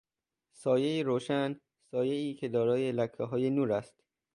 [0.53, 1.59] سایه روشن،
[1.91, 4.03] سایهای که دارای لکههای نور است